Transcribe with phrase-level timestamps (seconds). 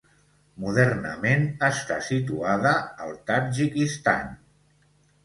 [0.61, 2.71] Modernament està situada
[3.05, 4.33] al Tadjikistan.